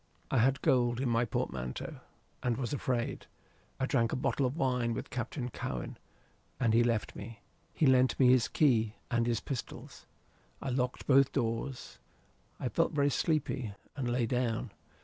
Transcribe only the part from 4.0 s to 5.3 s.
a bottle of wine with